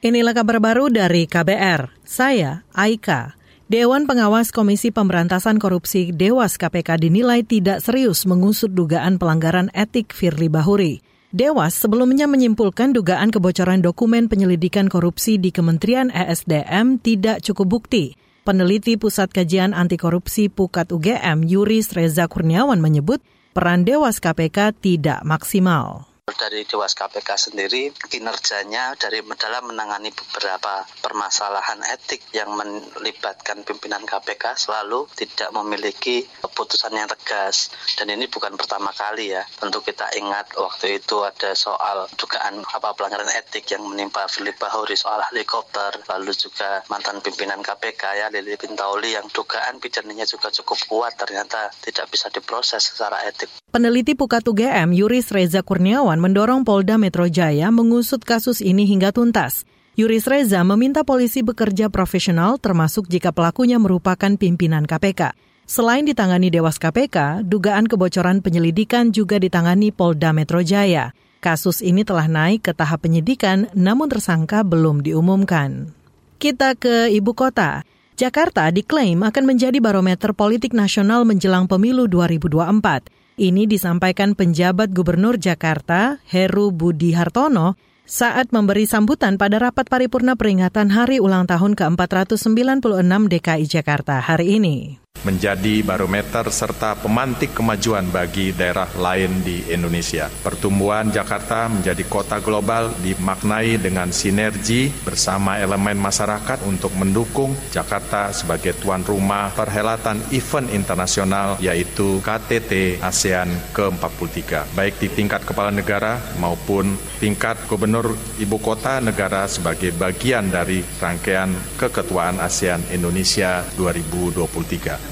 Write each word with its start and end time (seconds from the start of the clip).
Inilah 0.00 0.32
kabar 0.32 0.64
baru 0.64 0.88
dari 0.88 1.28
KBR. 1.28 1.92
Saya 2.08 2.64
Aika. 2.72 3.36
Dewan 3.68 4.08
Pengawas 4.08 4.48
Komisi 4.48 4.88
Pemberantasan 4.88 5.60
Korupsi 5.60 6.08
Dewas 6.16 6.56
KPK 6.56 6.96
dinilai 6.96 7.44
tidak 7.44 7.84
serius 7.84 8.24
mengusut 8.24 8.72
dugaan 8.72 9.20
pelanggaran 9.20 9.68
etik 9.76 10.16
Firly 10.16 10.48
Bahuri. 10.48 11.04
Dewas 11.36 11.76
sebelumnya 11.76 12.24
menyimpulkan 12.24 12.96
dugaan 12.96 13.28
kebocoran 13.28 13.84
dokumen 13.84 14.32
penyelidikan 14.32 14.88
korupsi 14.88 15.36
di 15.36 15.52
Kementerian 15.52 16.08
ESDM 16.08 16.96
tidak 17.04 17.44
cukup 17.44 17.68
bukti. 17.84 18.16
Peneliti 18.48 18.96
Pusat 18.96 19.36
Kajian 19.36 19.76
Anti 19.76 20.00
Korupsi 20.00 20.48
Pukat 20.48 20.96
UGM 20.96 21.44
Yuris 21.44 21.92
Reza 21.92 22.24
Kurniawan 22.24 22.80
menyebut 22.80 23.20
peran 23.52 23.84
Dewas 23.84 24.16
KPK 24.16 24.72
tidak 24.80 25.20
maksimal 25.28 26.09
dari 26.36 26.62
Dewas 26.68 26.94
KPK 26.94 27.50
sendiri 27.50 27.90
kinerjanya 28.10 28.94
dari 28.94 29.24
dalam 29.34 29.72
menangani 29.72 30.14
beberapa 30.14 30.84
permasalahan 31.02 31.82
etik 31.90 32.22
yang 32.36 32.52
melibatkan 32.54 33.66
pimpinan 33.66 34.04
KPK 34.04 34.54
selalu 34.54 35.08
tidak 35.16 35.50
memiliki 35.50 36.28
keputusan 36.44 36.94
yang 36.94 37.08
tegas. 37.08 37.72
Dan 37.96 38.12
ini 38.12 38.28
bukan 38.28 38.54
pertama 38.54 38.92
kali 38.92 39.32
ya. 39.34 39.42
Tentu 39.58 39.82
kita 39.82 40.12
ingat 40.14 40.54
waktu 40.54 41.02
itu 41.02 41.24
ada 41.24 41.56
soal 41.56 42.06
dugaan 42.14 42.62
apa 42.62 42.94
pelanggaran 42.94 43.32
etik 43.34 43.66
yang 43.72 43.82
menimpa 43.88 44.28
Philip 44.28 44.54
Bahuri 44.60 44.94
soal 44.94 45.24
helikopter. 45.32 46.04
Lalu 46.06 46.36
juga 46.36 46.84
mantan 46.92 47.24
pimpinan 47.24 47.64
KPK 47.64 48.02
ya 48.20 48.26
Lili 48.30 48.54
Pintauli 48.60 49.16
yang 49.16 49.26
dugaan 49.32 49.80
pidananya 49.82 50.28
juga 50.28 50.52
cukup 50.52 50.78
kuat 50.86 51.16
ternyata 51.16 51.72
tidak 51.82 52.06
bisa 52.12 52.28
diproses 52.30 52.92
secara 52.92 53.24
etik. 53.26 53.50
Peneliti 53.70 54.12
Pukat 54.12 54.44
UGM 54.44 54.92
Yuris 54.92 55.30
Reza 55.32 55.62
Kurniawan 55.64 56.19
mendorong 56.20 56.68
Polda 56.68 57.00
Metro 57.00 57.24
Jaya 57.26 57.72
mengusut 57.72 58.20
kasus 58.20 58.60
ini 58.60 58.84
hingga 58.84 59.10
tuntas. 59.10 59.64
Yuris 59.96 60.28
Reza 60.28 60.60
meminta 60.62 61.02
polisi 61.02 61.40
bekerja 61.40 61.88
profesional 61.88 62.60
termasuk 62.60 63.08
jika 63.08 63.32
pelakunya 63.32 63.80
merupakan 63.80 64.36
pimpinan 64.36 64.84
KPK. 64.84 65.32
Selain 65.64 66.04
ditangani 66.04 66.52
Dewas 66.52 66.82
KPK, 66.82 67.46
dugaan 67.46 67.88
kebocoran 67.88 68.44
penyelidikan 68.44 69.14
juga 69.14 69.40
ditangani 69.40 69.90
Polda 69.90 70.36
Metro 70.36 70.60
Jaya. 70.60 71.16
Kasus 71.40 71.80
ini 71.80 72.04
telah 72.04 72.28
naik 72.28 72.68
ke 72.68 72.72
tahap 72.76 73.08
penyidikan 73.08 73.70
namun 73.72 74.12
tersangka 74.12 74.60
belum 74.60 75.00
diumumkan. 75.00 75.94
Kita 76.36 76.76
ke 76.76 77.08
ibu 77.12 77.32
kota. 77.32 77.84
Jakarta 78.16 78.68
diklaim 78.68 79.24
akan 79.24 79.44
menjadi 79.48 79.80
barometer 79.80 80.36
politik 80.36 80.76
nasional 80.76 81.24
menjelang 81.24 81.64
pemilu 81.64 82.04
2024. 82.04 83.19
Ini 83.40 83.64
disampaikan 83.64 84.36
penjabat 84.36 84.92
Gubernur 84.92 85.40
Jakarta, 85.40 86.20
Heru 86.28 86.76
Budi 86.76 87.16
Hartono, 87.16 87.72
saat 88.04 88.52
memberi 88.52 88.84
sambutan 88.84 89.40
pada 89.40 89.56
rapat 89.56 89.88
paripurna 89.88 90.36
peringatan 90.36 90.92
Hari 90.92 91.24
Ulang 91.24 91.48
Tahun 91.48 91.72
ke-496 91.72 93.00
DKI 93.32 93.64
Jakarta 93.64 94.20
hari 94.20 94.60
ini 94.60 95.00
menjadi 95.22 95.84
barometer 95.84 96.48
serta 96.48 96.96
pemantik 96.96 97.52
kemajuan 97.52 98.08
bagi 98.08 98.52
daerah 98.56 98.88
lain 98.96 99.44
di 99.44 99.68
Indonesia. 99.68 100.28
Pertumbuhan 100.40 101.12
Jakarta 101.12 101.68
menjadi 101.68 102.04
kota 102.08 102.40
global 102.40 102.92
dimaknai 103.04 103.76
dengan 103.80 104.08
sinergi 104.14 104.88
bersama 105.04 105.60
elemen 105.60 105.96
masyarakat 106.00 106.64
untuk 106.64 106.92
mendukung 106.96 107.52
Jakarta 107.72 108.32
sebagai 108.32 108.76
tuan 108.80 109.04
rumah 109.04 109.52
perhelatan 109.52 110.20
event 110.32 110.68
internasional 110.72 111.60
yaitu 111.60 112.20
KTT 112.24 113.02
ASEAN 113.02 113.48
ke-43, 113.76 114.72
baik 114.76 115.00
di 115.00 115.08
tingkat 115.12 115.44
kepala 115.44 115.72
negara 115.74 116.20
maupun 116.40 116.96
tingkat 117.20 117.60
gubernur 117.68 118.16
ibu 118.40 118.56
kota 118.60 119.02
negara 119.02 119.44
sebagai 119.50 119.92
bagian 119.96 120.48
dari 120.48 120.80
rangkaian 121.00 121.52
keketuaan 121.76 122.40
ASEAN 122.40 122.80
Indonesia 122.94 123.64
2023. 123.76 125.09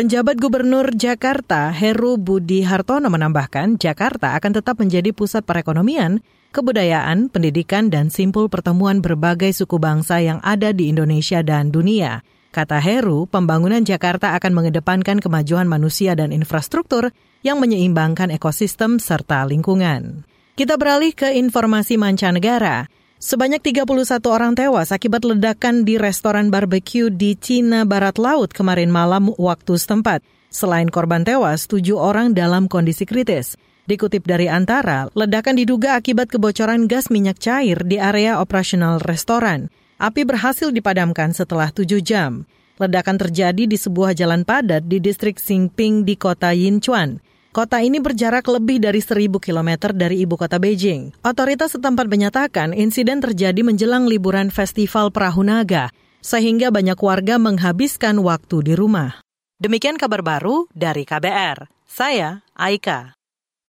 Penjabat 0.00 0.40
Gubernur 0.40 0.96
Jakarta, 0.96 1.68
Heru 1.76 2.16
Budi 2.16 2.64
Hartono 2.64 3.12
menambahkan, 3.12 3.76
Jakarta 3.76 4.32
akan 4.32 4.56
tetap 4.56 4.80
menjadi 4.80 5.12
pusat 5.12 5.44
perekonomian, 5.44 6.24
kebudayaan, 6.56 7.28
pendidikan, 7.28 7.92
dan 7.92 8.08
simpul 8.08 8.48
pertemuan 8.48 9.04
berbagai 9.04 9.52
suku 9.52 9.76
bangsa 9.76 10.24
yang 10.24 10.40
ada 10.40 10.72
di 10.72 10.88
Indonesia 10.88 11.44
dan 11.44 11.68
dunia. 11.68 12.24
Kata 12.48 12.80
Heru, 12.80 13.28
pembangunan 13.28 13.84
Jakarta 13.84 14.32
akan 14.40 14.56
mengedepankan 14.56 15.20
kemajuan 15.20 15.68
manusia 15.68 16.16
dan 16.16 16.32
infrastruktur 16.32 17.12
yang 17.44 17.60
menyeimbangkan 17.60 18.32
ekosistem 18.32 18.96
serta 18.96 19.44
lingkungan. 19.44 20.24
Kita 20.56 20.80
beralih 20.80 21.12
ke 21.12 21.36
informasi 21.36 22.00
mancanegara. 22.00 22.88
Sebanyak 23.20 23.60
31 23.60 23.84
orang 24.32 24.56
tewas 24.56 24.88
akibat 24.96 25.28
ledakan 25.28 25.84
di 25.84 26.00
restoran 26.00 26.48
barbecue 26.48 27.12
di 27.12 27.36
Cina 27.36 27.84
Barat 27.84 28.16
Laut 28.16 28.48
kemarin 28.48 28.88
malam 28.88 29.36
waktu 29.36 29.76
setempat. 29.76 30.24
Selain 30.48 30.88
korban 30.88 31.20
tewas, 31.20 31.68
tujuh 31.68 32.00
orang 32.00 32.32
dalam 32.32 32.64
kondisi 32.64 33.04
kritis. 33.04 33.60
Dikutip 33.84 34.24
dari 34.24 34.48
Antara, 34.48 35.12
ledakan 35.12 35.60
diduga 35.60 36.00
akibat 36.00 36.32
kebocoran 36.32 36.88
gas 36.88 37.12
minyak 37.12 37.36
cair 37.36 37.84
di 37.84 38.00
area 38.00 38.40
operasional 38.40 38.96
restoran. 39.04 39.68
Api 40.00 40.24
berhasil 40.24 40.72
dipadamkan 40.72 41.36
setelah 41.36 41.68
tujuh 41.68 42.00
jam. 42.00 42.48
Ledakan 42.80 43.20
terjadi 43.20 43.68
di 43.68 43.76
sebuah 43.76 44.16
jalan 44.16 44.48
padat 44.48 44.88
di 44.88 44.96
distrik 44.96 45.36
Xingping 45.36 46.08
di 46.08 46.16
kota 46.16 46.56
Yinchuan. 46.56 47.20
Kota 47.50 47.82
ini 47.82 47.98
berjarak 47.98 48.46
lebih 48.46 48.78
dari 48.78 49.02
1000 49.02 49.42
km 49.42 49.90
dari 49.90 50.22
ibu 50.22 50.38
kota 50.38 50.62
Beijing. 50.62 51.10
Otoritas 51.26 51.74
setempat 51.74 52.06
menyatakan 52.06 52.70
insiden 52.70 53.18
terjadi 53.18 53.66
menjelang 53.66 54.06
liburan 54.06 54.54
Festival 54.54 55.10
Perahu 55.10 55.42
Naga, 55.42 55.90
sehingga 56.22 56.70
banyak 56.70 56.94
warga 57.02 57.42
menghabiskan 57.42 58.22
waktu 58.22 58.70
di 58.70 58.78
rumah. 58.78 59.18
Demikian 59.58 59.98
kabar 59.98 60.22
baru 60.22 60.70
dari 60.70 61.02
KBR. 61.02 61.66
Saya 61.90 62.46
Aika. 62.54 63.19